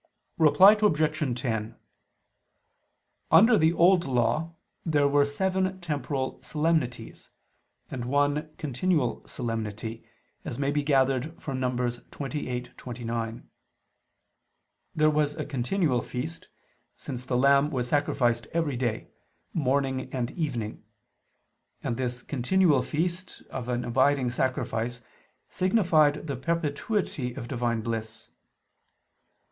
[0.39, 1.41] Reply Obj.
[1.43, 1.75] 10:
[3.29, 7.29] Under the Old Law there were seven temporal solemnities,
[7.91, 10.03] and one continual solemnity,
[10.43, 11.77] as may be gathered from Num.
[11.87, 13.47] 28, 29.
[14.95, 16.47] There was a continual feast,
[16.97, 19.07] since the lamb was sacrificed every day,
[19.53, 20.83] morning and evening:
[21.83, 25.01] and this continual feast of an abiding sacrifice
[25.47, 28.29] signified the perpetuity of Divine bliss.